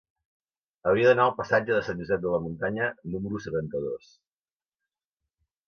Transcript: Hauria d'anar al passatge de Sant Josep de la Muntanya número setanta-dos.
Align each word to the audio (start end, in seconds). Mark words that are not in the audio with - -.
Hauria 0.91 1.11
d'anar 1.11 1.27
al 1.31 1.35
passatge 1.41 1.75
de 1.75 1.83
Sant 1.89 2.01
Josep 2.01 2.25
de 2.25 2.33
la 2.37 2.41
Muntanya 2.47 2.89
número 3.17 3.45
setanta-dos. 3.47 4.19